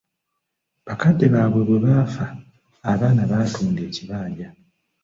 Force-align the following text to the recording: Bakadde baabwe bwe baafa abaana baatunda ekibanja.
Bakadde 0.85 1.25
baabwe 1.33 1.61
bwe 1.67 1.79
baafa 1.85 2.25
abaana 2.91 3.21
baatunda 3.31 3.81
ekibanja. 3.89 4.49